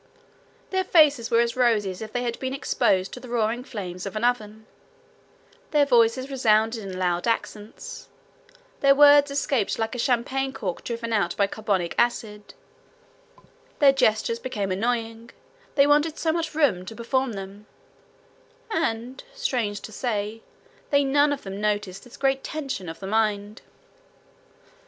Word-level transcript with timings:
Their 0.71 0.83
faces 0.83 1.29
were 1.29 1.41
as 1.41 1.55
rosy 1.55 1.91
as 1.91 2.01
if 2.01 2.11
they 2.11 2.23
had 2.23 2.39
been 2.39 2.55
exposed 2.55 3.11
to 3.13 3.19
the 3.19 3.29
roaring 3.29 3.63
flames 3.63 4.07
of 4.07 4.15
an 4.15 4.23
oven; 4.23 4.65
their 5.69 5.85
voices 5.85 6.27
resounded 6.31 6.81
in 6.81 6.97
loud 6.97 7.27
accents; 7.27 8.07
their 8.79 8.95
words 8.95 9.29
escaped 9.29 9.77
like 9.77 9.93
a 9.93 9.99
champagne 9.99 10.53
cork 10.53 10.83
driven 10.83 11.13
out 11.13 11.37
by 11.37 11.45
carbonic 11.45 11.93
acid; 11.99 12.55
their 13.77 13.93
gestures 13.93 14.39
became 14.39 14.71
annoying, 14.71 15.29
they 15.75 15.85
wanted 15.85 16.17
so 16.17 16.31
much 16.33 16.55
room 16.55 16.83
to 16.87 16.95
perform 16.95 17.33
them; 17.33 17.67
and, 18.71 19.23
strange 19.35 19.81
to 19.81 19.91
say, 19.91 20.41
they 20.89 21.03
none 21.03 21.31
of 21.31 21.43
them 21.43 21.61
noticed 21.61 22.05
this 22.05 22.17
great 22.17 22.43
tension 22.43 22.89
of 22.89 22.99
the 22.99 23.05
mind. 23.05 23.61